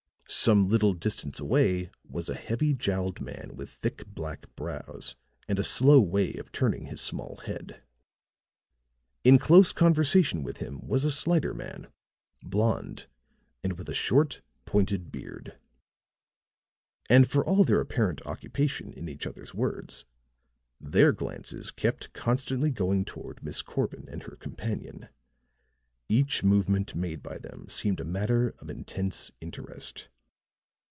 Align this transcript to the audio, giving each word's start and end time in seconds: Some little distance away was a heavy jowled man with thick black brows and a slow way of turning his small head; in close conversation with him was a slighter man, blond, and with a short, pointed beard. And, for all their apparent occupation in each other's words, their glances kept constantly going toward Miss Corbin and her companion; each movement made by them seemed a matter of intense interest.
Some 0.33 0.69
little 0.69 0.93
distance 0.93 1.41
away 1.41 1.91
was 2.07 2.29
a 2.29 2.35
heavy 2.35 2.73
jowled 2.73 3.19
man 3.19 3.51
with 3.53 3.69
thick 3.69 4.07
black 4.07 4.45
brows 4.55 5.17
and 5.45 5.59
a 5.59 5.63
slow 5.63 5.99
way 5.99 6.35
of 6.35 6.53
turning 6.53 6.85
his 6.85 7.01
small 7.01 7.35
head; 7.45 7.83
in 9.25 9.37
close 9.37 9.73
conversation 9.73 10.41
with 10.41 10.57
him 10.59 10.87
was 10.87 11.03
a 11.03 11.11
slighter 11.11 11.53
man, 11.53 11.87
blond, 12.41 13.07
and 13.61 13.73
with 13.77 13.89
a 13.89 13.93
short, 13.93 14.41
pointed 14.63 15.11
beard. 15.11 15.59
And, 17.09 17.29
for 17.29 17.43
all 17.43 17.65
their 17.65 17.81
apparent 17.81 18.25
occupation 18.25 18.93
in 18.93 19.09
each 19.09 19.27
other's 19.27 19.53
words, 19.53 20.05
their 20.79 21.11
glances 21.11 21.71
kept 21.71 22.13
constantly 22.13 22.71
going 22.71 23.03
toward 23.03 23.43
Miss 23.43 23.61
Corbin 23.61 24.07
and 24.07 24.23
her 24.23 24.37
companion; 24.37 25.09
each 26.07 26.41
movement 26.41 26.95
made 26.95 27.21
by 27.21 27.37
them 27.37 27.67
seemed 27.67 27.99
a 27.99 28.05
matter 28.05 28.51
of 28.61 28.69
intense 28.69 29.29
interest. 29.41 30.07